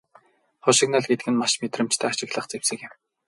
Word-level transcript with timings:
Хошигнол 0.63 1.03
гэдэг 1.07 1.27
нь 1.31 1.39
маш 1.41 1.53
мэдрэмжтэй 1.61 2.09
ашиглах 2.09 2.45
зэвсэг 2.49 2.79
юм. 2.87 2.93